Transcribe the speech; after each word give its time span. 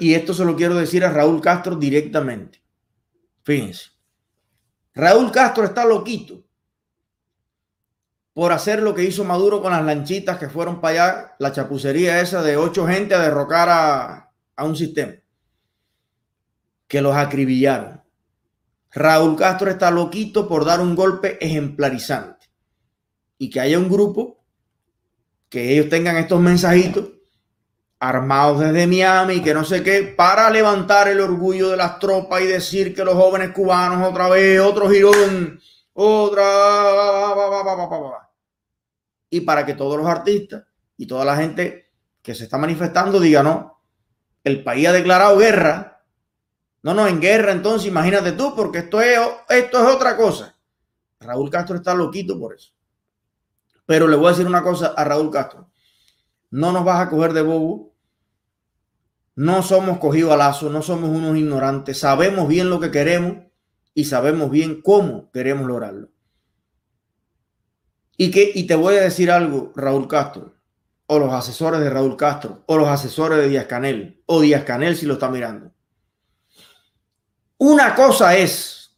y 0.00 0.14
esto 0.14 0.34
se 0.34 0.44
lo 0.44 0.56
quiero 0.56 0.74
decir 0.74 1.04
a 1.04 1.10
Raúl 1.10 1.40
Castro 1.40 1.76
directamente. 1.76 2.62
Fíjense. 3.42 3.90
Raúl 4.94 5.30
Castro 5.30 5.64
está 5.64 5.84
loquito 5.84 6.44
por 8.32 8.52
hacer 8.52 8.82
lo 8.82 8.94
que 8.94 9.04
hizo 9.04 9.24
Maduro 9.24 9.60
con 9.60 9.72
las 9.72 9.84
lanchitas 9.84 10.38
que 10.38 10.48
fueron 10.48 10.80
para 10.80 10.92
allá, 10.92 11.36
la 11.38 11.52
chapucería 11.52 12.20
esa 12.20 12.42
de 12.42 12.56
ocho 12.56 12.86
gente 12.86 13.14
a 13.14 13.20
derrocar 13.20 13.68
a, 13.68 14.32
a 14.54 14.64
un 14.64 14.76
sistema. 14.76 15.14
Que 16.86 17.02
los 17.02 17.16
acribillaron. 17.16 18.02
Raúl 18.92 19.36
Castro 19.36 19.70
está 19.70 19.90
loquito 19.90 20.48
por 20.48 20.64
dar 20.64 20.80
un 20.80 20.94
golpe 20.94 21.44
ejemplarizante 21.44 22.46
y 23.38 23.50
que 23.50 23.60
haya 23.60 23.78
un 23.78 23.88
grupo 23.88 24.44
que 25.48 25.72
ellos 25.72 25.88
tengan 25.88 26.16
estos 26.16 26.40
mensajitos 26.40 27.17
armados 28.00 28.60
desde 28.60 28.86
Miami, 28.86 29.42
que 29.42 29.54
no 29.54 29.64
sé 29.64 29.82
qué, 29.82 30.02
para 30.16 30.50
levantar 30.50 31.08
el 31.08 31.20
orgullo 31.20 31.70
de 31.70 31.76
las 31.76 31.98
tropas 31.98 32.42
y 32.42 32.46
decir 32.46 32.94
que 32.94 33.04
los 33.04 33.14
jóvenes 33.14 33.50
cubanos 33.50 34.08
otra 34.08 34.28
vez, 34.28 34.60
otro 34.60 34.88
girón, 34.88 35.60
otra... 35.92 37.34
Y 39.30 39.40
para 39.40 39.66
que 39.66 39.74
todos 39.74 39.98
los 39.98 40.06
artistas 40.06 40.64
y 40.96 41.06
toda 41.06 41.24
la 41.24 41.36
gente 41.36 41.90
que 42.22 42.34
se 42.34 42.44
está 42.44 42.56
manifestando 42.58 43.18
diga, 43.20 43.42
no, 43.42 43.80
el 44.44 44.62
país 44.62 44.88
ha 44.88 44.92
declarado 44.92 45.38
guerra. 45.38 46.02
No, 46.82 46.94
no, 46.94 47.06
en 47.06 47.20
guerra 47.20 47.52
entonces 47.52 47.88
imagínate 47.88 48.32
tú, 48.32 48.54
porque 48.54 48.78
esto 48.78 49.00
es, 49.00 49.18
esto 49.48 49.78
es 49.78 49.94
otra 49.94 50.16
cosa. 50.16 50.56
Raúl 51.20 51.50
Castro 51.50 51.76
está 51.76 51.94
loquito 51.94 52.38
por 52.38 52.54
eso. 52.54 52.72
Pero 53.84 54.06
le 54.06 54.16
voy 54.16 54.28
a 54.28 54.30
decir 54.30 54.46
una 54.46 54.62
cosa 54.62 54.94
a 54.96 55.04
Raúl 55.04 55.30
Castro. 55.30 55.68
No 56.50 56.72
nos 56.72 56.84
vas 56.84 57.00
a 57.00 57.10
coger 57.10 57.32
de 57.32 57.42
bobo. 57.42 57.87
No 59.38 59.62
somos 59.62 59.98
cogidos 59.98 60.32
a 60.32 60.36
lazo, 60.36 60.68
no 60.68 60.82
somos 60.82 61.10
unos 61.10 61.36
ignorantes. 61.36 62.00
Sabemos 62.00 62.48
bien 62.48 62.70
lo 62.70 62.80
que 62.80 62.90
queremos 62.90 63.36
y 63.94 64.06
sabemos 64.06 64.50
bien 64.50 64.82
cómo 64.82 65.30
queremos 65.30 65.64
lograrlo. 65.64 66.08
Y, 68.16 68.32
que, 68.32 68.50
y 68.52 68.66
te 68.66 68.74
voy 68.74 68.96
a 68.96 69.02
decir 69.02 69.30
algo, 69.30 69.72
Raúl 69.76 70.08
Castro, 70.08 70.54
o 71.06 71.20
los 71.20 71.32
asesores 71.32 71.78
de 71.78 71.88
Raúl 71.88 72.16
Castro, 72.16 72.64
o 72.66 72.76
los 72.76 72.88
asesores 72.88 73.38
de 73.38 73.48
Díaz 73.48 73.66
Canel, 73.66 74.20
o 74.26 74.40
Díaz 74.40 74.64
Canel 74.64 74.96
si 74.96 75.06
lo 75.06 75.12
está 75.14 75.30
mirando. 75.30 75.70
Una 77.58 77.94
cosa 77.94 78.36
es 78.36 78.96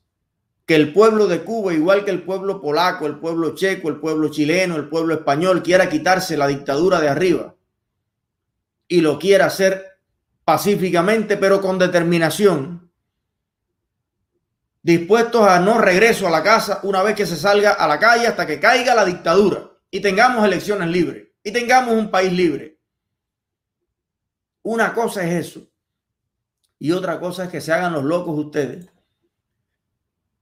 que 0.64 0.74
el 0.74 0.94
pueblo 0.94 1.26
de 1.26 1.44
Cuba, 1.44 1.74
igual 1.74 2.02
que 2.02 2.12
el 2.12 2.22
pueblo 2.22 2.62
polaco, 2.62 3.06
el 3.06 3.18
pueblo 3.18 3.54
checo, 3.54 3.90
el 3.90 4.00
pueblo 4.00 4.30
chileno, 4.30 4.76
el 4.76 4.88
pueblo 4.88 5.12
español, 5.12 5.62
quiera 5.62 5.90
quitarse 5.90 6.38
la 6.38 6.46
dictadura 6.46 6.98
de 6.98 7.10
arriba 7.10 7.54
y 8.88 9.02
lo 9.02 9.18
quiera 9.18 9.44
hacer 9.44 9.89
pacíficamente, 10.50 11.36
pero 11.36 11.60
con 11.60 11.78
determinación, 11.78 12.90
dispuestos 14.82 15.46
a 15.46 15.60
no 15.60 15.78
regreso 15.78 16.26
a 16.26 16.30
la 16.30 16.42
casa 16.42 16.80
una 16.82 17.04
vez 17.04 17.14
que 17.14 17.24
se 17.24 17.36
salga 17.36 17.74
a 17.74 17.86
la 17.86 18.00
calle 18.00 18.26
hasta 18.26 18.48
que 18.48 18.58
caiga 18.58 18.96
la 18.96 19.04
dictadura 19.04 19.70
y 19.92 20.00
tengamos 20.00 20.44
elecciones 20.44 20.88
libres 20.88 21.28
y 21.44 21.52
tengamos 21.52 21.94
un 21.94 22.10
país 22.10 22.32
libre. 22.32 22.80
Una 24.62 24.92
cosa 24.92 25.24
es 25.24 25.46
eso 25.46 25.68
y 26.80 26.90
otra 26.90 27.20
cosa 27.20 27.44
es 27.44 27.50
que 27.50 27.60
se 27.60 27.72
hagan 27.72 27.92
los 27.92 28.02
locos 28.02 28.36
ustedes 28.36 28.88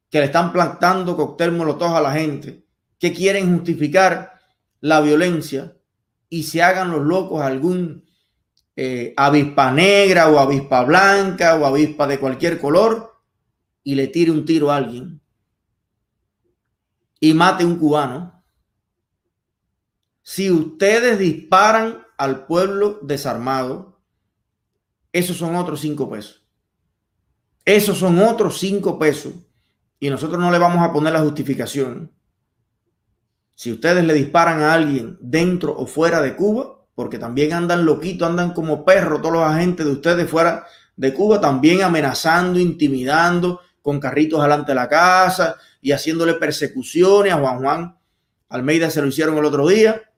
que 0.09 0.21
le 0.21 0.25
están 0.25 0.55
plantando 0.55 1.19
cóctel 1.19 1.53
molotov 1.53 1.95
a 1.95 2.01
la 2.01 2.13
gente, 2.13 2.65
que 2.99 3.13
quieren 3.13 3.55
justificar 3.55 4.41
la 4.81 5.03
violencia 5.03 5.77
y 6.31 6.45
se 6.45 6.63
hagan 6.63 6.93
los 6.93 7.03
locos 7.03 7.43
algún 7.43 8.08
eh, 8.81 9.13
avispa 9.17 9.73
negra 9.73 10.29
o 10.29 10.39
avispa 10.39 10.85
blanca 10.85 11.57
o 11.57 11.67
avispa 11.67 12.07
de 12.07 12.21
cualquier 12.21 12.61
color 12.61 13.21
y 13.83 13.97
le 13.97 14.07
tire 14.07 14.31
un 14.31 14.45
tiro 14.45 14.71
a 14.71 14.77
alguien 14.77 15.21
y 17.19 17.35
mate 17.35 17.65
un 17.65 17.77
cubano. 17.77 18.45
Si 20.23 20.49
ustedes 20.53 21.19
disparan 21.19 22.07
al 22.17 22.47
pueblo 22.47 23.01
desarmado, 23.03 24.01
esos 25.13 25.37
son 25.37 25.57
otros 25.57 25.81
cinco 25.81 26.09
pesos. 26.09 26.47
Esos 27.65 27.99
son 27.99 28.21
otros 28.21 28.61
cinco 28.61 28.97
pesos 28.97 29.35
y 29.99 30.09
nosotros 30.09 30.39
no 30.39 30.53
le 30.53 30.59
vamos 30.59 30.89
a 30.89 30.93
poner 30.93 31.13
la 31.13 31.23
justificación. 31.23 32.13
Si 33.57 33.73
ustedes 33.73 34.05
le 34.05 34.15
disparan 34.15 34.63
a 34.63 34.73
alguien 34.73 35.19
dentro 35.21 35.77
o 35.77 35.85
fuera 35.85 36.23
de 36.23 36.37
Cuba, 36.37 36.78
porque 36.99 37.17
también 37.17 37.53
andan 37.53 37.87
loquitos, 37.87 38.29
andan 38.29 38.53
como 38.53 38.85
perros 38.85 39.23
todos 39.23 39.35
los 39.35 39.45
agentes 39.45 39.87
de 39.87 39.93
ustedes 39.93 40.29
fuera 40.29 40.67
de 40.97 41.15
Cuba, 41.15 41.41
también 41.41 41.83
amenazando, 41.83 42.59
intimidando, 42.59 43.61
con 43.81 44.01
carritos 44.01 44.43
delante 44.43 44.73
de 44.73 44.75
la 44.75 44.89
casa 44.89 45.55
y 45.81 45.93
haciéndole 45.93 46.35
persecuciones 46.35 47.33
a 47.33 47.39
Juan 47.39 47.59
Juan 47.61 47.99
Almeida 48.49 48.91
se 48.91 49.01
lo 49.01 49.07
hicieron 49.07 49.39
el 49.39 49.45
otro 49.45 49.69
día. 49.69 50.11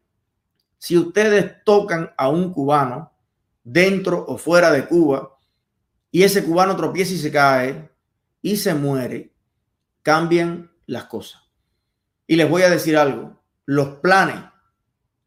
Si 0.78 0.96
ustedes 0.96 1.62
tocan 1.66 2.14
a 2.16 2.30
un 2.30 2.50
cubano 2.50 3.12
dentro 3.62 4.24
o 4.26 4.38
fuera 4.38 4.70
de 4.70 4.86
Cuba 4.86 5.36
y 6.10 6.22
ese 6.22 6.42
cubano 6.42 6.76
tropieza 6.76 7.12
y 7.12 7.18
se 7.18 7.30
cae 7.30 7.90
y 8.40 8.56
se 8.56 8.72
muere, 8.72 9.34
cambian 10.00 10.70
las 10.86 11.04
cosas. 11.04 11.42
Y 12.26 12.36
les 12.36 12.48
voy 12.48 12.62
a 12.62 12.70
decir 12.70 12.96
algo, 12.96 13.38
los 13.66 13.96
planes 13.96 14.49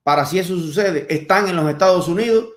para 0.03 0.25
si 0.25 0.39
eso 0.39 0.55
sucede 0.55 1.07
están 1.09 1.47
en 1.47 1.55
los 1.55 1.69
Estados 1.69 2.07
Unidos 2.07 2.49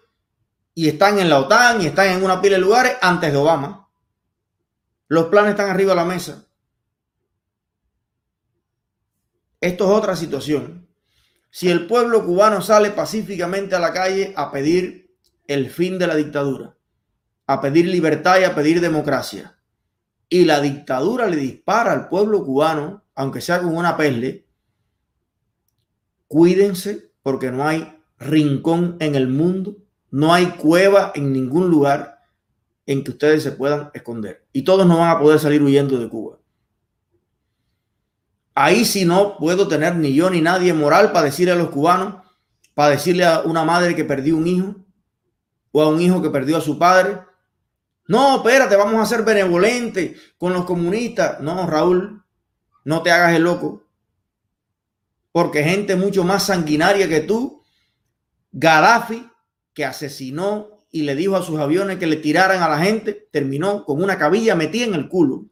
y 0.74 0.88
están 0.88 1.18
en 1.18 1.30
la 1.30 1.40
OTAN 1.40 1.80
y 1.80 1.86
están 1.86 2.08
en 2.08 2.22
una 2.22 2.42
pila 2.42 2.56
de 2.56 2.62
lugares 2.62 2.96
antes 3.00 3.32
de 3.32 3.38
Obama. 3.38 3.88
Los 5.08 5.26
planes 5.26 5.52
están 5.52 5.70
arriba 5.70 5.90
de 5.90 5.96
la 5.96 6.04
mesa. 6.04 6.44
Esto 9.60 9.84
es 9.84 9.90
otra 9.90 10.16
situación. 10.16 10.86
Si 11.50 11.70
el 11.70 11.86
pueblo 11.86 12.26
cubano 12.26 12.60
sale 12.60 12.90
pacíficamente 12.90 13.74
a 13.74 13.78
la 13.80 13.92
calle 13.92 14.34
a 14.36 14.50
pedir 14.50 15.16
el 15.46 15.70
fin 15.70 15.98
de 15.98 16.06
la 16.06 16.14
dictadura, 16.14 16.76
a 17.46 17.60
pedir 17.60 17.86
libertad 17.86 18.40
y 18.40 18.44
a 18.44 18.54
pedir 18.54 18.80
democracia, 18.80 19.58
y 20.28 20.44
la 20.44 20.60
dictadura 20.60 21.28
le 21.28 21.36
dispara 21.36 21.92
al 21.92 22.08
pueblo 22.08 22.44
cubano, 22.44 23.04
aunque 23.14 23.40
sea 23.40 23.60
con 23.60 23.74
una 23.74 23.96
pele, 23.96 24.46
cuídense 26.26 27.12
porque 27.26 27.50
no 27.50 27.66
hay 27.66 27.92
rincón 28.20 28.98
en 29.00 29.16
el 29.16 29.26
mundo, 29.26 29.76
no 30.12 30.32
hay 30.32 30.46
cueva 30.46 31.10
en 31.16 31.32
ningún 31.32 31.68
lugar 31.68 32.20
en 32.86 33.02
que 33.02 33.10
ustedes 33.10 33.42
se 33.42 33.50
puedan 33.50 33.90
esconder. 33.94 34.46
Y 34.52 34.62
todos 34.62 34.86
no 34.86 34.98
van 34.98 35.10
a 35.10 35.18
poder 35.18 35.40
salir 35.40 35.60
huyendo 35.60 35.98
de 35.98 36.08
Cuba. 36.08 36.38
Ahí 38.54 38.84
si 38.84 39.04
no 39.04 39.38
puedo 39.38 39.66
tener 39.66 39.96
ni 39.96 40.14
yo 40.14 40.30
ni 40.30 40.40
nadie 40.40 40.72
moral 40.72 41.10
para 41.10 41.24
decirle 41.24 41.50
a 41.50 41.56
los 41.56 41.70
cubanos, 41.70 42.22
para 42.74 42.90
decirle 42.90 43.24
a 43.24 43.40
una 43.40 43.64
madre 43.64 43.96
que 43.96 44.04
perdió 44.04 44.36
un 44.36 44.46
hijo 44.46 44.76
o 45.72 45.82
a 45.82 45.88
un 45.88 46.00
hijo 46.00 46.22
que 46.22 46.30
perdió 46.30 46.58
a 46.58 46.60
su 46.60 46.78
padre, 46.78 47.18
no, 48.06 48.36
espérate, 48.36 48.76
vamos 48.76 49.02
a 49.02 49.04
ser 49.04 49.24
benevolentes 49.24 50.16
con 50.38 50.52
los 50.52 50.64
comunistas. 50.64 51.40
No, 51.40 51.66
Raúl, 51.66 52.22
no 52.84 53.02
te 53.02 53.10
hagas 53.10 53.34
el 53.34 53.42
loco. 53.42 53.82
Porque 55.36 55.62
gente 55.62 55.96
mucho 55.96 56.24
más 56.24 56.46
sanguinaria 56.46 57.06
que 57.10 57.20
tú, 57.20 57.62
Gaddafi, 58.52 59.30
que 59.74 59.84
asesinó 59.84 60.86
y 60.90 61.02
le 61.02 61.14
dijo 61.14 61.36
a 61.36 61.42
sus 61.42 61.60
aviones 61.60 61.98
que 61.98 62.06
le 62.06 62.16
tiraran 62.16 62.62
a 62.62 62.70
la 62.70 62.78
gente, 62.78 63.28
terminó 63.30 63.84
con 63.84 64.02
una 64.02 64.16
cabilla 64.16 64.54
metida 64.54 64.86
en 64.86 64.94
el 64.94 65.10
culo. 65.10 65.44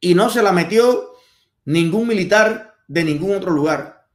Y 0.00 0.16
no 0.16 0.28
se 0.28 0.42
la 0.42 0.50
metió 0.50 1.12
ningún 1.66 2.08
militar 2.08 2.74
de 2.88 3.04
ningún 3.04 3.36
otro 3.36 3.52
lugar. 3.52 4.08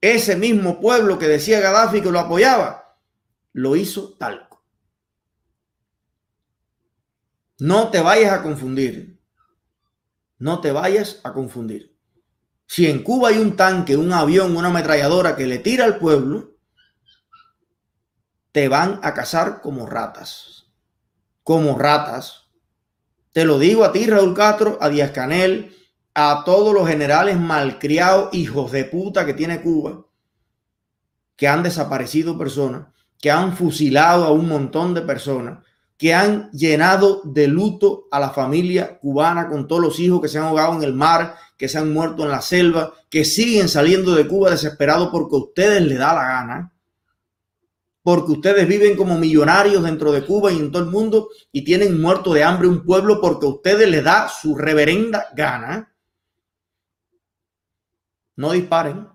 Ese 0.00 0.34
mismo 0.34 0.80
pueblo 0.80 1.18
que 1.18 1.28
decía 1.28 1.60
Gaddafi 1.60 2.00
que 2.00 2.10
lo 2.10 2.20
apoyaba, 2.20 2.96
lo 3.52 3.76
hizo 3.76 4.14
tal. 4.14 4.48
No 7.58 7.90
te 7.90 8.00
vayas 8.00 8.32
a 8.32 8.42
confundir. 8.42 9.20
No 10.38 10.62
te 10.62 10.72
vayas 10.72 11.20
a 11.22 11.34
confundir. 11.34 11.91
Si 12.72 12.86
en 12.86 13.02
Cuba 13.02 13.28
hay 13.28 13.36
un 13.36 13.54
tanque, 13.54 13.98
un 13.98 14.14
avión, 14.14 14.56
una 14.56 14.68
ametralladora 14.68 15.36
que 15.36 15.46
le 15.46 15.58
tira 15.58 15.84
al 15.84 15.98
pueblo, 15.98 16.56
te 18.50 18.66
van 18.68 18.98
a 19.02 19.12
cazar 19.12 19.60
como 19.60 19.84
ratas. 19.84 20.72
Como 21.42 21.78
ratas. 21.78 22.46
Te 23.34 23.44
lo 23.44 23.58
digo 23.58 23.84
a 23.84 23.92
ti, 23.92 24.06
Raúl 24.06 24.32
Castro, 24.32 24.78
a 24.80 24.88
Díaz 24.88 25.10
Canel, 25.10 25.76
a 26.14 26.44
todos 26.46 26.72
los 26.72 26.88
generales 26.88 27.38
malcriados, 27.38 28.32
hijos 28.32 28.72
de 28.72 28.86
puta 28.86 29.26
que 29.26 29.34
tiene 29.34 29.60
Cuba, 29.60 30.06
que 31.36 31.48
han 31.48 31.62
desaparecido 31.62 32.38
personas, 32.38 32.86
que 33.20 33.30
han 33.30 33.54
fusilado 33.54 34.24
a 34.24 34.32
un 34.32 34.48
montón 34.48 34.94
de 34.94 35.02
personas, 35.02 35.62
que 36.02 36.12
han 36.12 36.50
llenado 36.50 37.20
de 37.22 37.46
luto 37.46 38.08
a 38.10 38.18
la 38.18 38.30
familia 38.30 38.98
cubana 38.98 39.48
con 39.48 39.68
todos 39.68 39.80
los 39.80 40.00
hijos 40.00 40.20
que 40.20 40.26
se 40.26 40.36
han 40.36 40.46
ahogado 40.46 40.74
en 40.74 40.82
el 40.82 40.94
mar, 40.94 41.36
que 41.56 41.68
se 41.68 41.78
han 41.78 41.92
muerto 41.92 42.24
en 42.24 42.30
la 42.30 42.40
selva, 42.40 42.92
que 43.08 43.24
siguen 43.24 43.68
saliendo 43.68 44.12
de 44.16 44.26
Cuba 44.26 44.50
desesperados 44.50 45.10
porque 45.12 45.36
a 45.36 45.38
ustedes 45.38 45.80
les 45.80 45.96
da 45.96 46.12
la 46.12 46.24
gana. 46.24 46.72
porque 48.02 48.32
ustedes 48.32 48.66
viven 48.66 48.96
como 48.96 49.16
millonarios 49.16 49.80
dentro 49.84 50.10
de 50.10 50.26
Cuba 50.26 50.50
y 50.50 50.58
en 50.58 50.72
todo 50.72 50.82
el 50.82 50.90
mundo 50.90 51.28
y 51.52 51.62
tienen 51.62 52.02
muerto 52.02 52.34
de 52.34 52.42
hambre 52.42 52.66
un 52.66 52.84
pueblo 52.84 53.20
porque 53.20 53.46
a 53.46 53.50
ustedes 53.50 53.88
les 53.88 54.02
da 54.02 54.28
su 54.28 54.56
reverenda 54.56 55.28
gana. 55.36 55.94
No 58.34 58.50
disparen. 58.50 59.06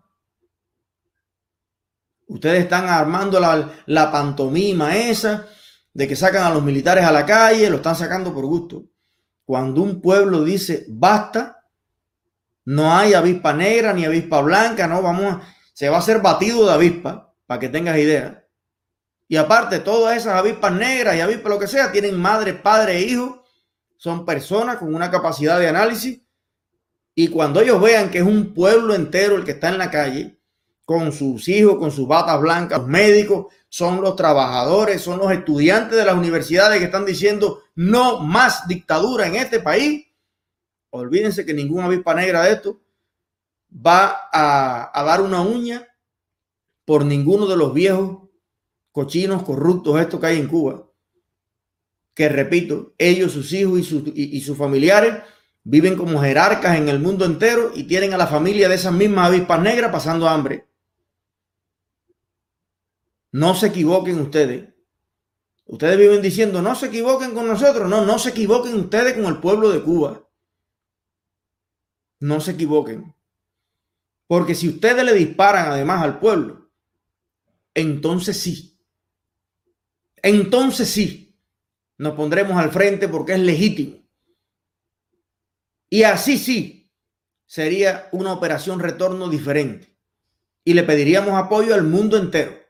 Ustedes 2.27 2.63
están 2.63 2.87
armando 2.87 3.41
la, 3.41 3.73
la 3.87 4.09
pantomima 4.09 4.95
esa 4.95 5.49
de 5.97 6.07
que 6.07 6.15
sacan 6.15 6.43
a 6.43 6.53
los 6.53 6.63
militares 6.63 7.03
a 7.03 7.11
la 7.11 7.25
calle, 7.25 7.71
lo 7.71 7.77
están 7.77 7.95
sacando 7.95 8.31
por 8.31 8.45
gusto. 8.45 8.85
Cuando 9.43 9.81
un 9.81 9.99
pueblo 9.99 10.43
dice 10.43 10.85
basta, 10.87 11.63
no 12.65 12.95
hay 12.95 13.15
avispa 13.15 13.51
negra 13.51 13.93
ni 13.93 14.05
avispa 14.05 14.39
blanca, 14.41 14.87
no, 14.87 15.01
vamos 15.01 15.41
se 15.73 15.89
va 15.89 15.95
a 15.95 15.99
hacer 15.99 16.21
batido 16.21 16.67
de 16.67 16.73
avispa, 16.73 17.33
para 17.47 17.59
que 17.59 17.69
tengas 17.69 17.97
idea. 17.97 18.45
Y 19.27 19.37
aparte, 19.37 19.79
todas 19.79 20.15
esas 20.15 20.35
avispas 20.35 20.71
negras 20.71 21.15
y 21.15 21.21
avispas 21.21 21.51
lo 21.51 21.57
que 21.57 21.65
sea, 21.65 21.91
tienen 21.91 22.21
madre, 22.21 22.53
padre 22.53 22.97
e 22.97 23.01
hijo, 23.01 23.43
son 23.95 24.23
personas 24.23 24.77
con 24.77 24.93
una 24.93 25.09
capacidad 25.09 25.59
de 25.59 25.67
análisis. 25.67 26.21
Y 27.15 27.29
cuando 27.29 27.59
ellos 27.59 27.81
vean 27.81 28.11
que 28.11 28.19
es 28.19 28.23
un 28.23 28.53
pueblo 28.53 28.93
entero 28.93 29.35
el 29.35 29.43
que 29.43 29.53
está 29.53 29.69
en 29.69 29.79
la 29.79 29.89
calle, 29.89 30.36
con 30.87 31.11
sus 31.11 31.49
hijos, 31.49 31.75
con 31.75 31.91
sus 31.91 32.07
batas 32.07 32.39
blancas, 32.39 32.79
los 32.79 32.87
médicos, 32.87 33.47
son 33.67 33.99
los 33.99 34.15
trabajadores, 34.15 35.01
son 35.01 35.19
los 35.19 35.29
estudiantes 35.33 35.97
de 35.97 36.05
las 36.05 36.15
universidades 36.15 36.79
que 36.79 36.85
están 36.85 37.05
diciendo 37.05 37.63
no 37.75 38.21
más 38.21 38.69
dictadura 38.69 39.27
en 39.27 39.35
este 39.35 39.59
país, 39.59 40.07
olvídense 40.91 41.45
que 41.45 41.53
ninguna 41.53 41.87
avispa 41.87 42.13
negra 42.13 42.43
de 42.43 42.53
esto 42.53 42.79
va 43.69 44.29
a, 44.31 45.03
dar 45.03 45.19
una 45.19 45.41
uña 45.41 45.85
por 46.85 47.03
ninguno 47.03 47.47
de 47.47 47.57
los 47.57 47.73
viejos 47.73 48.19
cochinos 48.93 49.43
corruptos 49.43 49.99
estos 49.99 50.21
que 50.21 50.27
hay 50.27 50.39
en 50.39 50.47
Cuba. 50.47 50.87
Que 52.13 52.29
repito, 52.29 52.93
ellos, 52.97 53.33
sus 53.33 53.51
hijos 53.51 53.77
y, 53.77 53.83
sus, 53.83 54.03
y, 54.15 54.39
sus 54.39 54.57
familiares 54.57 55.21
viven 55.65 55.97
como 55.97 56.21
jerarcas 56.21 56.77
en 56.77 56.87
el 56.87 56.99
mundo 56.99 57.25
entero 57.25 57.73
y 57.75 57.83
tienen 57.83 58.13
a 58.13 58.17
la 58.17 58.27
familia 58.27 58.69
de 58.69 58.75
esas 58.75 58.93
mismas 58.93 59.27
avispas 59.27 59.61
negras 59.61 59.91
pasando 59.91 60.29
hambre. 60.29 60.66
No 63.31 63.55
se 63.55 63.67
equivoquen 63.67 64.19
ustedes. 64.19 64.73
Ustedes 65.65 65.97
viven 65.97 66.21
diciendo, 66.21 66.61
no 66.61 66.75
se 66.75 66.87
equivoquen 66.87 67.33
con 67.33 67.47
nosotros. 67.47 67.89
No, 67.89 68.05
no 68.05 68.17
se 68.19 68.29
equivoquen 68.29 68.75
ustedes 68.75 69.13
con 69.13 69.25
el 69.25 69.39
pueblo 69.39 69.69
de 69.69 69.83
Cuba. 69.83 70.29
No 72.19 72.39
se 72.39 72.51
equivoquen. 72.51 73.13
Porque 74.27 74.55
si 74.55 74.69
ustedes 74.69 75.03
le 75.03 75.13
disparan 75.13 75.71
además 75.71 76.03
al 76.03 76.19
pueblo, 76.19 76.71
entonces 77.73 78.39
sí. 78.39 78.79
Entonces 80.21 80.89
sí. 80.89 81.39
Nos 81.97 82.13
pondremos 82.13 82.55
al 82.57 82.71
frente 82.71 83.07
porque 83.07 83.33
es 83.33 83.39
legítimo. 83.39 83.97
Y 85.89 86.03
así 86.03 86.37
sí 86.37 86.93
sería 87.45 88.09
una 88.11 88.33
operación 88.33 88.79
retorno 88.79 89.29
diferente. 89.29 89.97
Y 90.63 90.73
le 90.73 90.83
pediríamos 90.83 91.33
apoyo 91.33 91.73
al 91.73 91.83
mundo 91.83 92.17
entero. 92.17 92.66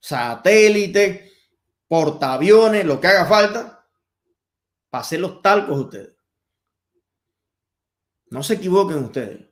Satélite, 0.00 1.32
portaaviones, 1.86 2.84
lo 2.84 3.00
que 3.00 3.06
haga 3.06 3.26
falta, 3.26 3.86
para 4.88 5.02
hacer 5.02 5.20
los 5.20 5.42
talcos 5.42 5.78
ustedes. 5.78 6.16
No 8.30 8.42
se 8.42 8.54
equivoquen 8.54 9.04
ustedes. 9.04 9.46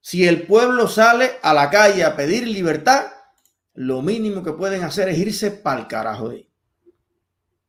Si 0.00 0.26
el 0.26 0.46
pueblo 0.46 0.86
sale 0.86 1.38
a 1.42 1.52
la 1.52 1.68
calle 1.68 2.04
a 2.04 2.14
pedir 2.14 2.46
libertad, 2.46 3.12
lo 3.74 4.00
mínimo 4.02 4.42
que 4.42 4.52
pueden 4.52 4.84
hacer 4.84 5.08
es 5.08 5.18
irse 5.18 5.50
para 5.50 5.80
el 5.80 5.86
carajo 5.88 6.28
de 6.28 6.36
ahí. 6.36 6.50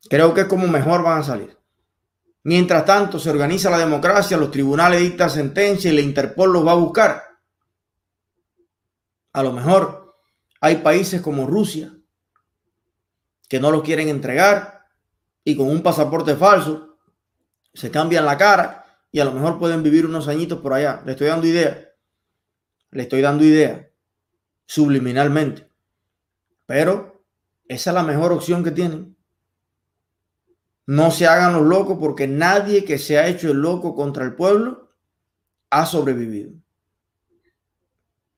Creo 0.10 0.34
que 0.34 0.42
es 0.42 0.48
como 0.48 0.68
mejor 0.68 1.04
van 1.04 1.20
a 1.20 1.24
salir. 1.24 1.58
Mientras 2.44 2.86
tanto, 2.86 3.20
se 3.20 3.30
organiza 3.30 3.70
la 3.70 3.80
democracia, 3.80 4.38
los 4.38 4.52
tribunales 4.52 5.02
dictan 5.02 5.30
sentencia 5.30 5.92
y 5.92 5.96
la 5.96 6.02
Interpol 6.02 6.54
los 6.54 6.66
va 6.66 6.72
a 6.72 6.76
buscar. 6.76 7.24
A 9.34 9.44
lo 9.44 9.52
mejor 9.52 10.07
hay 10.60 10.78
países 10.78 11.22
como 11.22 11.48
Rusia 11.48 11.94
que 13.48 13.60
no 13.60 13.72
los 13.72 13.84
quieren 13.84 14.10
entregar 14.10 14.86
y 15.44 15.56
con 15.56 15.70
un 15.70 15.82
pasaporte 15.82 16.36
falso 16.36 16.98
se 17.74 17.92
cambian 17.92 18.26
la 18.26 18.38
cara 18.38 18.86
y 19.12 19.20
a 19.20 19.26
lo 19.26 19.32
mejor 19.32 19.58
pueden 19.60 19.84
vivir 19.84 20.06
unos 20.06 20.28
añitos 20.28 20.60
por 20.60 20.74
allá. 20.74 21.02
Le 21.06 21.12
estoy 21.12 21.28
dando 21.28 21.48
idea. 21.48 21.90
Le 22.92 23.04
estoy 23.04 23.22
dando 23.22 23.44
idea 23.44 23.90
subliminalmente. 24.66 25.70
Pero 26.66 27.24
esa 27.68 27.90
es 27.92 27.94
la 27.94 28.04
mejor 28.04 28.34
opción 28.34 28.64
que 28.64 28.72
tienen. 28.72 29.16
No 30.86 31.12
se 31.12 31.28
hagan 31.28 31.54
los 31.54 31.64
locos 31.64 31.98
porque 32.00 32.28
nadie 32.28 32.84
que 32.84 32.98
se 32.98 33.18
ha 33.18 33.28
hecho 33.28 33.52
el 33.52 33.58
loco 33.58 33.96
contra 33.96 34.26
el 34.26 34.36
pueblo 34.36 34.94
ha 35.70 35.86
sobrevivido. 35.86 36.52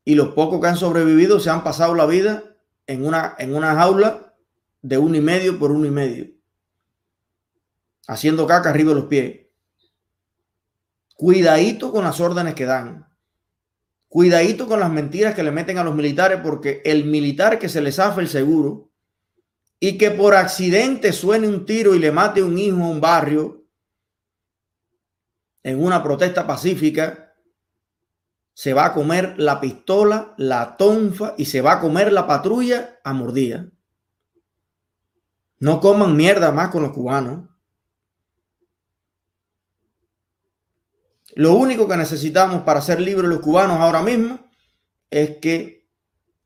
Y 0.05 0.15
los 0.15 0.29
pocos 0.29 0.59
que 0.59 0.67
han 0.67 0.77
sobrevivido 0.77 1.39
se 1.39 1.49
han 1.49 1.63
pasado 1.63 1.93
la 1.93 2.05
vida 2.05 2.43
en 2.87 3.05
una, 3.05 3.35
en 3.37 3.55
una 3.55 3.75
jaula 3.75 4.33
de 4.81 4.97
uno 4.97 5.15
y 5.15 5.21
medio 5.21 5.59
por 5.59 5.71
uno 5.71 5.85
y 5.85 5.91
medio. 5.91 6.27
Haciendo 8.07 8.47
caca 8.47 8.69
arriba 8.69 8.89
de 8.89 8.99
los 8.99 9.05
pies. 9.05 9.41
Cuidadito 11.15 11.91
con 11.91 12.03
las 12.03 12.19
órdenes 12.19 12.55
que 12.55 12.65
dan. 12.65 13.07
Cuidadito 14.07 14.67
con 14.67 14.79
las 14.79 14.89
mentiras 14.89 15.35
que 15.35 15.43
le 15.43 15.51
meten 15.51 15.77
a 15.77 15.83
los 15.83 15.93
militares, 15.93 16.39
porque 16.41 16.81
el 16.83 17.05
militar 17.05 17.59
que 17.59 17.69
se 17.69 17.81
le 17.81 17.91
zafa 17.91 18.21
el 18.21 18.27
seguro 18.27 18.89
y 19.79 19.97
que 19.97 20.11
por 20.11 20.33
accidente 20.33 21.13
suene 21.13 21.47
un 21.47 21.65
tiro 21.65 21.93
y 21.93 21.99
le 21.99 22.11
mate 22.11 22.41
un 22.41 22.57
hijo 22.57 22.77
a 22.77 22.89
un 22.89 22.99
barrio 22.99 23.65
en 25.63 25.83
una 25.83 26.01
protesta 26.01 26.47
pacífica, 26.47 27.28
se 28.59 28.73
va 28.73 28.87
a 28.87 28.93
comer 28.93 29.35
la 29.37 29.61
pistola, 29.61 30.33
la 30.35 30.75
tonfa 30.75 31.33
y 31.37 31.45
se 31.45 31.61
va 31.61 31.71
a 31.75 31.79
comer 31.79 32.11
la 32.11 32.27
patrulla 32.27 32.99
a 33.05 33.13
mordida. 33.13 33.69
No 35.59 35.79
coman 35.79 36.17
mierda 36.17 36.51
más 36.51 36.67
con 36.67 36.83
los 36.83 36.91
cubanos. 36.91 37.47
Lo 41.35 41.53
único 41.53 41.87
que 41.87 41.95
necesitamos 41.95 42.63
para 42.63 42.81
ser 42.81 42.99
libres 42.99 43.29
los 43.29 43.39
cubanos 43.39 43.79
ahora 43.79 44.03
mismo 44.03 44.51
es 45.09 45.37
que 45.37 45.87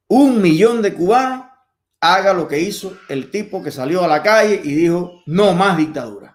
un 0.08 0.40
millón 0.40 0.84
de 0.84 0.94
cubanos 0.94 1.48
haga 2.00 2.32
lo 2.36 2.48
que 2.48 2.60
hizo 2.60 2.96
el 3.10 3.32
tipo 3.32 3.64
que 3.64 3.72
salió 3.72 4.04
a 4.04 4.08
la 4.08 4.22
calle 4.22 4.62
y 4.64 4.76
dijo 4.76 5.24
no 5.26 5.56
más 5.56 5.78
dictadura. 5.78 6.33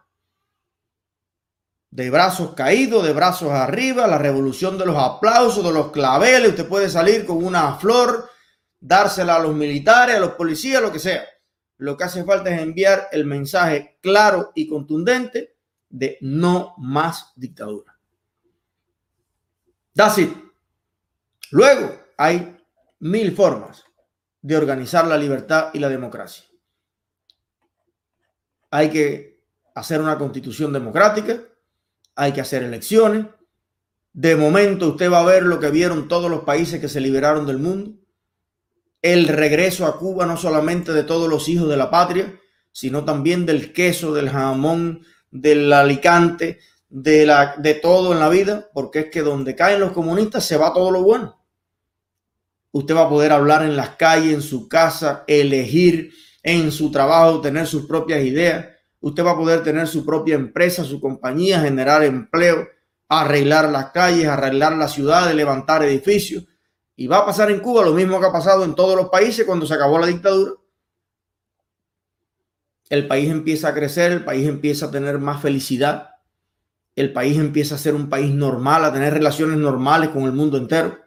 De 1.91 2.11
brazos 2.11 2.55
caídos, 2.55 3.05
de 3.05 3.13
brazos 3.13 3.51
arriba, 3.51 4.07
la 4.07 4.19
revolución 4.19 4.77
de 4.77 4.87
los 4.87 4.97
aplausos, 4.97 5.65
de 5.65 5.73
los 5.73 5.91
claveles. 5.91 6.51
Usted 6.51 6.69
puede 6.69 6.91
salir 6.91 7.25
con 7.25 7.45
una 7.45 7.77
flor, 7.77 8.29
dársela 8.79 9.37
a 9.37 9.41
los 9.41 9.55
militares, 9.55 10.17
a 10.17 10.21
los 10.21 10.33
policías, 10.33 10.83
lo 10.83 10.93
que 10.93 10.99
sea. 10.99 11.25
Lo 11.79 11.97
que 11.97 12.05
hace 12.05 12.25
falta 12.25 12.51
es 12.51 12.61
enviar 12.61 13.09
el 13.13 13.25
mensaje 13.25 13.99
claro 14.03 14.53
y 14.55 14.69
contundente 14.69 15.57
de 15.89 16.19
no 16.21 16.75
más 16.79 17.33
dictadura. 17.37 17.99
That's 19.95 20.21
Luego 21.51 21.97
hay 22.17 22.57
mil 23.01 23.35
formas 23.35 23.85
de 24.43 24.57
organizar 24.57 25.07
la 25.07 25.17
libertad 25.17 25.71
y 25.73 25.79
la 25.79 25.89
democracia. 25.89 26.45
Hay 28.71 28.91
que 28.91 29.41
hacer 29.75 30.01
una 30.01 30.19
constitución 30.19 30.73
democrática, 30.73 31.41
hay 32.19 32.33
que 32.33 32.41
hacer 32.41 32.65
elecciones. 32.65 33.27
De 34.13 34.35
momento 34.35 34.89
usted 34.89 35.11
va 35.11 35.21
a 35.21 35.25
ver 35.25 35.45
lo 35.45 35.61
que 35.61 35.71
vieron 35.71 36.09
todos 36.09 36.29
los 36.29 36.43
países 36.43 36.81
que 36.81 36.89
se 36.89 37.01
liberaron 37.01 37.47
del 37.47 37.59
mundo. 37.59 37.93
El 39.01 39.29
regreso 39.29 39.87
a 39.87 39.99
Cuba 39.99 40.27
no 40.27 40.37
solamente 40.37 40.93
de 40.93 41.05
todos 41.05 41.31
los 41.31 41.49
hijos 41.49 41.69
de 41.69 41.77
la 41.77 41.91
patria, 41.91 42.35
sino 42.73 43.05
también 43.05 43.47
del 43.47 43.73
queso, 43.73 44.13
del 44.13 44.31
jamón, 44.31 45.05
del 45.31 45.73
alicante, 45.73 46.59
de, 46.89 47.25
la, 47.25 47.55
de 47.57 47.75
todo 47.75 48.13
en 48.13 48.19
la 48.19 48.29
vida, 48.29 48.69
porque 48.75 48.99
es 49.01 49.07
que 49.11 49.23
donde 49.23 49.55
caen 49.55 49.79
los 49.79 49.93
comunistas 49.93 50.45
se 50.45 50.57
va 50.57 50.75
todo 50.75 50.91
lo 50.91 51.05
bueno. 51.05 51.41
Usted 52.73 52.97
va 52.97 53.03
a 53.03 53.09
poder 53.09 53.31
hablar 53.31 53.63
en 53.63 53.77
las 53.77 53.91
calles, 53.91 54.35
en 54.35 54.43
su 54.43 54.69
casa, 54.69 55.23
elegir 55.29 56.13
en 56.43 56.73
su 56.73 56.91
trabajo, 56.91 57.41
tener 57.41 57.69
sus 57.69 57.87
propias 57.87 58.25
ideas. 58.25 58.67
Usted 59.01 59.25
va 59.25 59.33
a 59.33 59.37
poder 59.37 59.63
tener 59.63 59.87
su 59.87 60.05
propia 60.05 60.35
empresa, 60.35 60.85
su 60.85 61.01
compañía, 61.01 61.61
generar 61.61 62.03
empleo, 62.03 62.69
arreglar 63.09 63.69
las 63.69 63.91
calles, 63.91 64.27
arreglar 64.27 64.77
las 64.77 64.93
ciudades, 64.93 65.35
levantar 65.35 65.83
edificios. 65.85 66.45
Y 66.97 67.07
va 67.07 67.19
a 67.19 67.27
pasar 67.27 67.51
en 67.51 67.61
Cuba 67.61 67.85
lo 67.85 67.93
mismo 67.93 68.19
que 68.19 68.27
ha 68.27 68.33
pasado 68.33 68.65
en 68.65 68.75
todos 68.75 68.97
los 68.97 69.09
países 69.09 69.47
cuando 69.47 69.67
se 69.67 69.75
acabó 69.75 69.99
la 69.99 70.09
dictadura. 70.09 70.53
El 72.89 73.07
país 73.07 73.31
empieza 73.31 73.69
a 73.69 73.75
crecer, 73.75 74.13
el 74.13 74.25
país 74.25 74.49
empieza 74.49 74.87
a 74.87 74.91
tener 74.91 75.19
más 75.19 75.41
felicidad, 75.41 76.11
el 76.97 77.13
país 77.13 77.39
empieza 77.39 77.77
a 77.77 77.79
ser 77.79 77.95
un 77.95 78.09
país 78.09 78.35
normal, 78.35 78.85
a 78.85 78.93
tener 78.93 79.15
relaciones 79.15 79.59
normales 79.59 80.09
con 80.09 80.23
el 80.23 80.33
mundo 80.33 80.57
entero. 80.57 80.99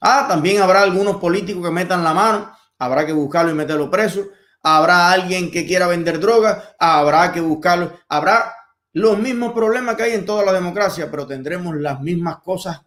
Ah, 0.00 0.26
también 0.28 0.62
habrá 0.62 0.82
algunos 0.82 1.16
políticos 1.16 1.62
que 1.62 1.70
metan 1.70 2.02
la 2.02 2.14
mano 2.14 2.60
habrá 2.80 3.06
que 3.06 3.12
buscarlo 3.12 3.52
y 3.52 3.54
meterlo 3.54 3.88
preso. 3.88 4.26
Habrá 4.62 5.10
alguien 5.10 5.50
que 5.50 5.66
quiera 5.66 5.86
vender 5.86 6.20
droga, 6.20 6.74
habrá 6.78 7.32
que 7.32 7.40
buscarlo. 7.40 7.98
Habrá 8.08 8.54
los 8.92 9.18
mismos 9.18 9.52
problemas 9.52 9.96
que 9.96 10.02
hay 10.02 10.12
en 10.12 10.26
toda 10.26 10.44
la 10.44 10.52
democracia, 10.52 11.10
pero 11.10 11.26
tendremos 11.26 11.76
las 11.76 12.00
mismas 12.00 12.38
cosas 12.38 12.82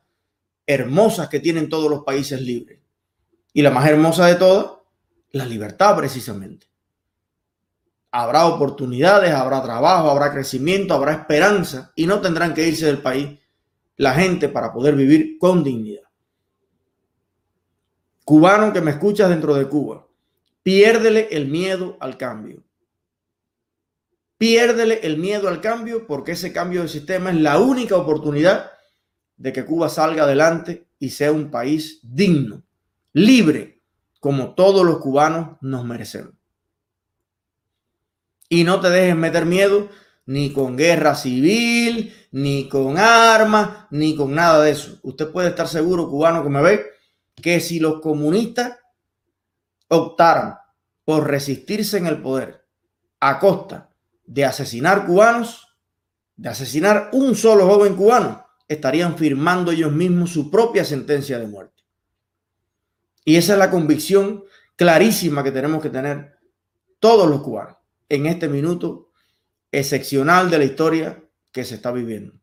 hermosas 0.65 1.29
que 1.29 1.39
tienen 1.39 1.69
todos 1.69 1.89
los 1.89 2.03
países 2.03 2.39
libres. 2.41 2.79
Y 3.53 3.61
la 3.61 3.71
más 3.71 3.87
hermosa 3.87 4.27
de 4.27 4.35
todas, 4.35 4.71
la 5.31 5.45
libertad 5.45 5.95
precisamente. 5.95 6.67
Habrá 8.11 8.45
oportunidades, 8.45 9.31
habrá 9.33 9.63
trabajo, 9.63 10.09
habrá 10.09 10.31
crecimiento, 10.31 10.93
habrá 10.93 11.13
esperanza 11.13 11.91
y 11.95 12.05
no 12.05 12.21
tendrán 12.21 12.53
que 12.53 12.67
irse 12.67 12.85
del 12.85 12.99
país 12.99 13.39
la 13.97 14.13
gente 14.13 14.49
para 14.49 14.71
poder 14.71 14.95
vivir 14.95 15.37
con 15.39 15.63
dignidad. 15.63 16.03
Cubano 18.23 18.71
que 18.71 18.81
me 18.81 18.91
escuchas 18.91 19.29
dentro 19.29 19.55
de 19.55 19.67
Cuba, 19.67 20.05
piérdele 20.63 21.27
el 21.31 21.47
miedo 21.47 21.97
al 21.99 22.17
cambio. 22.17 22.63
Piérdele 24.37 24.99
el 25.03 25.17
miedo 25.17 25.47
al 25.47 25.61
cambio 25.61 26.07
porque 26.07 26.33
ese 26.33 26.51
cambio 26.51 26.81
de 26.81 26.89
sistema 26.89 27.29
es 27.29 27.37
la 27.37 27.59
única 27.59 27.95
oportunidad 27.95 28.71
de 29.37 29.53
que 29.53 29.65
Cuba 29.65 29.89
salga 29.89 30.23
adelante 30.23 30.87
y 30.99 31.09
sea 31.09 31.31
un 31.31 31.51
país 31.51 31.99
digno, 32.01 32.63
libre, 33.13 33.81
como 34.19 34.55
todos 34.55 34.85
los 34.85 34.99
cubanos 34.99 35.57
nos 35.61 35.85
merecemos. 35.85 36.33
Y 38.49 38.63
no 38.63 38.79
te 38.79 38.89
dejes 38.89 39.15
meter 39.15 39.45
miedo 39.45 39.89
ni 40.25 40.53
con 40.53 40.77
guerra 40.77 41.15
civil, 41.15 42.13
ni 42.31 42.69
con 42.69 42.97
armas, 42.97 43.87
ni 43.91 44.15
con 44.15 44.33
nada 44.33 44.63
de 44.63 44.71
eso. 44.71 44.99
Usted 45.03 45.29
puede 45.29 45.49
estar 45.49 45.67
seguro, 45.67 46.09
cubano 46.09 46.43
que 46.43 46.49
me 46.49 46.61
ve, 46.61 46.85
que 47.35 47.59
si 47.59 47.79
los 47.79 47.99
comunistas 47.99 48.77
optaran 49.93 50.57
por 51.05 51.27
resistirse 51.27 51.97
en 51.97 52.07
el 52.07 52.21
poder 52.21 52.65
a 53.19 53.39
costa 53.39 53.89
de 54.25 54.45
asesinar 54.45 55.05
cubanos, 55.05 55.67
de 56.35 56.49
asesinar 56.49 57.09
un 57.13 57.35
solo 57.35 57.67
joven 57.67 57.95
cubano, 57.95 58.45
estarían 58.67 59.17
firmando 59.17 59.71
ellos 59.71 59.91
mismos 59.91 60.31
su 60.31 60.49
propia 60.49 60.83
sentencia 60.83 61.39
de 61.39 61.47
muerte. 61.47 61.83
Y 63.25 63.35
esa 63.35 63.53
es 63.53 63.59
la 63.59 63.69
convicción 63.69 64.43
clarísima 64.75 65.43
que 65.43 65.51
tenemos 65.51 65.81
que 65.81 65.89
tener 65.89 66.37
todos 66.99 67.29
los 67.29 67.41
cubanos 67.41 67.77
en 68.09 68.25
este 68.25 68.47
minuto 68.47 69.11
excepcional 69.71 70.49
de 70.49 70.57
la 70.57 70.63
historia 70.65 71.23
que 71.51 71.63
se 71.63 71.75
está 71.75 71.91
viviendo. 71.91 72.33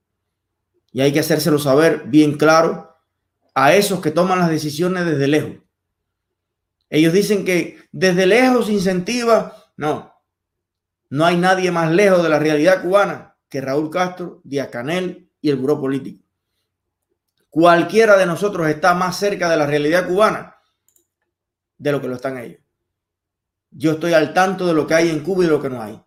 Y 0.93 1.01
hay 1.01 1.13
que 1.13 1.21
hacérselo 1.21 1.59
saber 1.59 2.05
bien 2.07 2.37
claro 2.37 2.97
a 3.55 3.75
esos 3.75 4.01
que 4.01 4.11
toman 4.11 4.39
las 4.39 4.51
decisiones 4.51 5.07
desde 5.07 5.29
lejos. 5.29 5.57
Ellos 6.91 7.13
dicen 7.13 7.45
que 7.45 7.79
desde 7.93 8.27
lejos 8.27 8.69
incentiva. 8.69 9.57
No, 9.77 10.13
no 11.09 11.25
hay 11.25 11.37
nadie 11.37 11.71
más 11.71 11.91
lejos 11.91 12.23
de 12.23 12.29
la 12.29 12.39
realidad 12.39 12.83
cubana 12.83 13.37
que 13.49 13.61
Raúl 13.61 13.91
Castro, 13.91 14.41
Díaz 14.45 14.69
Canel 14.69 15.31
y 15.41 15.51
el 15.51 15.57
Buró 15.57 15.81
Político. 15.81 16.25
Cualquiera 17.49 18.17
de 18.17 18.27
nosotros 18.27 18.69
está 18.69 18.95
más 18.95 19.17
cerca 19.17 19.49
de 19.49 19.57
la 19.57 19.67
realidad 19.67 20.07
cubana 20.07 20.57
de 21.79 21.93
lo 21.93 22.01
que 22.01 22.09
lo 22.09 22.17
están 22.17 22.39
ellos. 22.39 22.61
Yo 23.71 23.93
estoy 23.93 24.13
al 24.13 24.35
tanto 24.35 24.67
de 24.67 24.75
lo 24.75 24.87
que 24.87 24.95
hay 24.95 25.11
en 25.11 25.21
Cuba 25.21 25.43
y 25.43 25.47
de 25.47 25.53
lo 25.53 25.63
que 25.63 25.71
no 25.71 25.83
hay. 25.83 26.01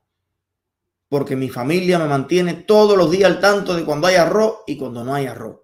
Porque 1.10 1.36
mi 1.36 1.50
familia 1.50 2.00
me 2.00 2.08
mantiene 2.08 2.54
todos 2.54 2.98
los 2.98 3.12
días 3.12 3.30
al 3.30 3.40
tanto 3.40 3.76
de 3.76 3.84
cuando 3.84 4.08
hay 4.08 4.16
arroz 4.16 4.60
y 4.68 4.78
cuando 4.78 5.04
no 5.04 5.14
hay 5.16 5.28
arroz. 5.28 5.63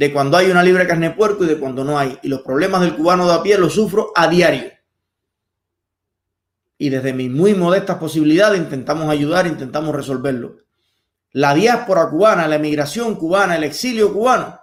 De 0.00 0.14
cuando 0.14 0.38
hay 0.38 0.50
una 0.50 0.62
libre 0.62 0.86
carne 0.86 1.10
de 1.10 1.14
puerco 1.14 1.44
y 1.44 1.46
de 1.46 1.58
cuando 1.58 1.84
no 1.84 1.98
hay. 1.98 2.18
Y 2.22 2.28
los 2.28 2.40
problemas 2.40 2.80
del 2.80 2.96
cubano 2.96 3.28
de 3.28 3.34
a 3.34 3.42
pie 3.42 3.58
los 3.58 3.74
sufro 3.74 4.12
a 4.16 4.28
diario. 4.28 4.70
Y 6.78 6.88
desde 6.88 7.12
mis 7.12 7.30
muy 7.30 7.52
modestas 7.52 7.98
posibilidades 7.98 8.58
intentamos 8.58 9.10
ayudar, 9.10 9.46
intentamos 9.46 9.94
resolverlo. 9.94 10.56
La 11.32 11.52
diáspora 11.52 12.08
cubana, 12.08 12.48
la 12.48 12.56
emigración 12.56 13.14
cubana, 13.16 13.56
el 13.56 13.64
exilio 13.64 14.10
cubano 14.10 14.58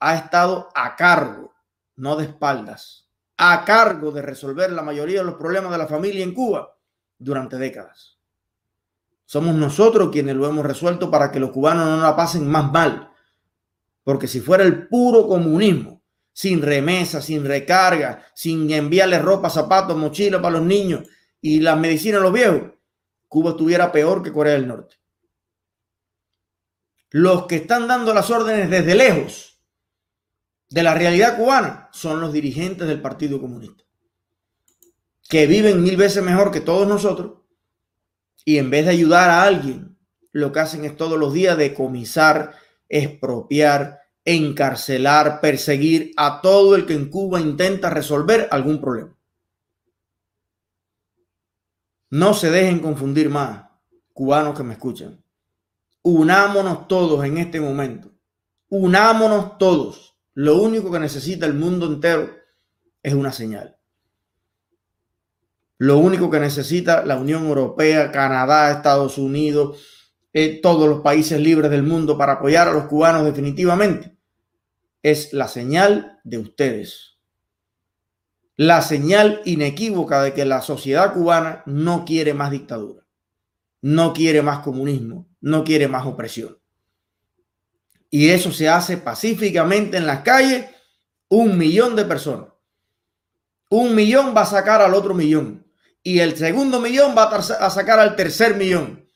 ha 0.00 0.14
estado 0.16 0.70
a 0.74 0.96
cargo, 0.96 1.52
no 1.96 2.16
de 2.16 2.24
espaldas 2.24 3.04
a 3.40 3.64
cargo 3.66 4.10
de 4.10 4.22
resolver 4.22 4.72
la 4.72 4.82
mayoría 4.82 5.20
de 5.20 5.26
los 5.26 5.34
problemas 5.34 5.70
de 5.70 5.78
la 5.78 5.86
familia 5.86 6.24
en 6.24 6.32
Cuba 6.32 6.74
durante 7.18 7.56
décadas. 7.56 8.16
Somos 9.26 9.54
nosotros 9.54 10.08
quienes 10.10 10.34
lo 10.34 10.48
hemos 10.48 10.64
resuelto 10.64 11.10
para 11.10 11.30
que 11.30 11.38
los 11.38 11.50
cubanos 11.50 11.86
no 11.86 11.98
la 11.98 12.16
pasen 12.16 12.48
más 12.48 12.72
mal. 12.72 13.12
Porque 14.08 14.26
si 14.26 14.40
fuera 14.40 14.64
el 14.64 14.88
puro 14.88 15.28
comunismo, 15.28 16.02
sin 16.32 16.62
remesa, 16.62 17.20
sin 17.20 17.44
recarga, 17.44 18.24
sin 18.34 18.70
enviarle 18.70 19.18
ropa, 19.18 19.50
zapatos, 19.50 19.98
mochilas 19.98 20.40
para 20.40 20.56
los 20.56 20.66
niños 20.66 21.06
y 21.42 21.60
las 21.60 21.78
medicinas 21.78 22.22
a 22.22 22.22
los 22.22 22.32
viejos, 22.32 22.72
Cuba 23.26 23.50
estuviera 23.50 23.92
peor 23.92 24.22
que 24.22 24.32
Corea 24.32 24.54
del 24.54 24.66
Norte. 24.66 24.96
Los 27.10 27.44
que 27.44 27.56
están 27.56 27.86
dando 27.86 28.14
las 28.14 28.30
órdenes 28.30 28.70
desde 28.70 28.94
lejos 28.94 29.60
de 30.70 30.82
la 30.82 30.94
realidad 30.94 31.36
cubana 31.36 31.90
son 31.92 32.22
los 32.22 32.32
dirigentes 32.32 32.88
del 32.88 33.02
Partido 33.02 33.38
Comunista, 33.38 33.84
que 35.28 35.46
viven 35.46 35.82
mil 35.82 35.98
veces 35.98 36.22
mejor 36.22 36.50
que 36.50 36.62
todos 36.62 36.88
nosotros 36.88 37.42
y 38.46 38.56
en 38.56 38.70
vez 38.70 38.86
de 38.86 38.92
ayudar 38.92 39.28
a 39.28 39.42
alguien, 39.42 39.98
lo 40.32 40.50
que 40.50 40.60
hacen 40.60 40.86
es 40.86 40.96
todos 40.96 41.18
los 41.18 41.34
días 41.34 41.58
decomisar, 41.58 42.54
expropiar, 42.88 44.00
encarcelar, 44.24 45.40
perseguir 45.40 46.12
a 46.16 46.40
todo 46.40 46.74
el 46.74 46.86
que 46.86 46.94
en 46.94 47.10
Cuba 47.10 47.40
intenta 47.40 47.90
resolver 47.90 48.48
algún 48.50 48.80
problema. 48.80 49.16
No 52.10 52.34
se 52.34 52.50
dejen 52.50 52.80
confundir 52.80 53.28
más, 53.28 53.64
cubanos 54.12 54.56
que 54.56 54.62
me 54.62 54.74
escuchan. 54.74 55.22
Unámonos 56.02 56.88
todos 56.88 57.24
en 57.24 57.38
este 57.38 57.60
momento. 57.60 58.10
Unámonos 58.68 59.58
todos 59.58 60.08
lo 60.40 60.62
único 60.62 60.92
que 60.92 61.00
necesita 61.00 61.46
el 61.46 61.54
mundo 61.54 61.86
entero 61.86 62.30
es 63.02 63.12
una 63.12 63.32
señal. 63.32 63.76
Lo 65.78 65.98
único 65.98 66.30
que 66.30 66.38
necesita 66.38 67.04
la 67.04 67.16
Unión 67.16 67.46
Europea, 67.46 68.12
Canadá, 68.12 68.70
Estados 68.70 69.18
Unidos, 69.18 69.97
eh, 70.32 70.60
todos 70.60 70.88
los 70.88 71.00
países 71.00 71.40
libres 71.40 71.70
del 71.70 71.82
mundo 71.82 72.16
para 72.18 72.34
apoyar 72.34 72.68
a 72.68 72.72
los 72.72 72.84
cubanos 72.84 73.24
definitivamente 73.24 74.16
es 75.02 75.32
la 75.32 75.48
señal 75.48 76.20
de 76.24 76.38
ustedes. 76.38 77.18
La 78.56 78.82
señal 78.82 79.40
inequívoca 79.44 80.22
de 80.22 80.34
que 80.34 80.44
la 80.44 80.62
sociedad 80.62 81.14
cubana 81.14 81.62
no 81.66 82.04
quiere 82.04 82.34
más 82.34 82.50
dictadura, 82.50 83.06
no 83.80 84.12
quiere 84.12 84.42
más 84.42 84.60
comunismo, 84.60 85.28
no 85.40 85.62
quiere 85.62 85.86
más 85.86 86.04
opresión 86.06 86.58
y 88.10 88.30
eso 88.30 88.52
se 88.52 88.68
hace 88.68 88.96
pacíficamente 88.96 89.96
en 89.96 90.06
las 90.06 90.20
calles, 90.20 90.66
un 91.28 91.58
millón 91.58 91.94
de 91.94 92.04
personas. 92.04 92.48
Un 93.68 93.94
millón 93.94 94.34
va 94.34 94.42
a 94.42 94.46
sacar 94.46 94.80
al 94.80 94.94
otro 94.94 95.14
millón 95.14 95.66
y 96.02 96.20
el 96.20 96.36
segundo 96.36 96.80
millón 96.80 97.14
va 97.16 97.24
a 97.24 97.70
sacar 97.70 98.00
al 98.00 98.16
tercer 98.16 98.56
millón. 98.56 99.06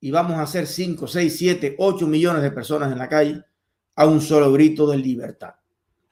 Y 0.00 0.10
vamos 0.10 0.36
a 0.36 0.42
hacer 0.42 0.66
5, 0.66 1.06
6, 1.06 1.36
7, 1.38 1.76
8 1.78 2.06
millones 2.06 2.42
de 2.42 2.50
personas 2.50 2.92
en 2.92 2.98
la 2.98 3.08
calle 3.08 3.42
a 3.96 4.06
un 4.06 4.20
solo 4.20 4.52
grito 4.52 4.86
de 4.86 4.98
libertad. 4.98 5.54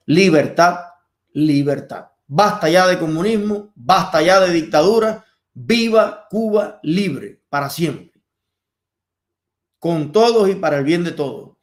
Libertad, 0.06 0.78
libertad. 1.32 2.06
Basta 2.26 2.68
ya 2.68 2.86
de 2.86 2.98
comunismo, 2.98 3.72
basta 3.74 4.22
ya 4.22 4.40
de 4.40 4.52
dictadura. 4.52 5.24
Viva 5.54 6.26
Cuba 6.28 6.80
libre 6.82 7.40
para 7.48 7.70
siempre. 7.70 8.20
Con 9.78 10.12
todos 10.12 10.48
y 10.48 10.56
para 10.56 10.78
el 10.78 10.84
bien 10.84 11.04
de 11.04 11.12
todos 11.12 11.56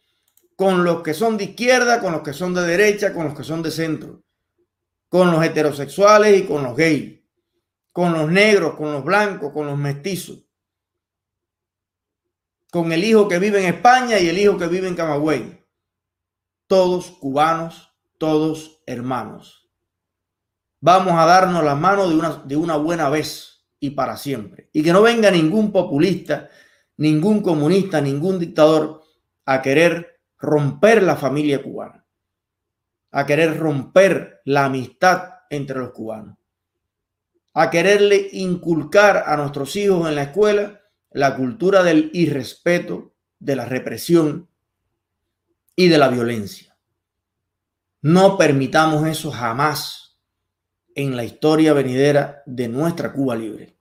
con 0.55 0.83
los 0.83 1.01
que 1.01 1.13
son 1.13 1.37
de 1.37 1.45
izquierda, 1.45 1.99
con 1.99 2.11
los 2.11 2.21
que 2.21 2.33
son 2.33 2.53
de 2.53 2.61
derecha, 2.61 3.13
con 3.13 3.25
los 3.25 3.35
que 3.35 3.43
son 3.43 3.61
de 3.61 3.71
centro, 3.71 4.23
con 5.09 5.31
los 5.31 5.43
heterosexuales 5.43 6.39
y 6.39 6.45
con 6.45 6.63
los 6.63 6.75
gays, 6.75 7.19
con 7.91 8.13
los 8.13 8.31
negros, 8.31 8.75
con 8.75 8.91
los 8.91 9.03
blancos, 9.03 9.51
con 9.51 9.67
los 9.67 9.77
mestizos, 9.77 10.42
con 12.73 12.91
el 12.91 13.03
hijo 13.03 13.27
que 13.27 13.37
vive 13.37 13.59
en 13.59 13.71
España 13.71 14.17
y 14.17 14.27
el 14.27 14.39
hijo 14.39 14.57
que 14.57 14.65
vive 14.65 14.87
en 14.87 14.95
Camagüey. 14.95 15.63
Todos 16.65 17.11
cubanos, 17.11 17.93
todos 18.17 18.81
hermanos. 18.87 19.69
Vamos 20.79 21.13
a 21.13 21.27
darnos 21.27 21.63
la 21.63 21.75
mano 21.75 22.09
de 22.09 22.15
una, 22.15 22.41
de 22.43 22.55
una 22.55 22.75
buena 22.77 23.11
vez 23.11 23.63
y 23.79 23.91
para 23.91 24.17
siempre. 24.17 24.71
Y 24.73 24.81
que 24.81 24.91
no 24.91 25.03
venga 25.03 25.29
ningún 25.29 25.71
populista, 25.71 26.49
ningún 26.97 27.43
comunista, 27.43 28.01
ningún 28.01 28.39
dictador 28.39 29.03
a 29.45 29.61
querer 29.61 30.19
romper 30.39 31.03
la 31.03 31.15
familia 31.15 31.61
cubana, 31.61 32.07
a 33.11 33.23
querer 33.27 33.59
romper 33.59 34.41
la 34.45 34.65
amistad 34.65 35.29
entre 35.51 35.77
los 35.77 35.91
cubanos, 35.91 36.39
a 37.53 37.69
quererle 37.69 38.29
inculcar 38.31 39.25
a 39.27 39.37
nuestros 39.37 39.75
hijos 39.75 40.09
en 40.09 40.15
la 40.15 40.23
escuela 40.23 40.79
la 41.13 41.35
cultura 41.35 41.83
del 41.83 42.09
irrespeto, 42.13 43.13
de 43.39 43.55
la 43.55 43.65
represión 43.65 44.49
y 45.75 45.87
de 45.87 45.97
la 45.97 46.09
violencia. 46.09 46.77
No 48.01 48.37
permitamos 48.37 49.07
eso 49.07 49.31
jamás, 49.31 50.19
en 50.95 51.15
la 51.15 51.23
historia 51.23 51.73
venidera 51.73 52.43
de 52.45 52.67
nuestra 52.67 53.13
Cuba 53.13 53.35
libre. 53.35 53.77